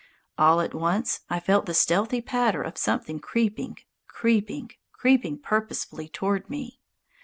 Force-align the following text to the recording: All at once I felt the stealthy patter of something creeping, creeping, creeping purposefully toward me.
All 0.35 0.61
at 0.61 0.73
once 0.73 1.19
I 1.29 1.39
felt 1.39 1.67
the 1.67 1.75
stealthy 1.75 2.21
patter 2.21 2.63
of 2.63 2.75
something 2.75 3.19
creeping, 3.19 3.77
creeping, 4.07 4.71
creeping 4.91 5.37
purposefully 5.37 6.07
toward 6.09 6.49
me. 6.49 6.79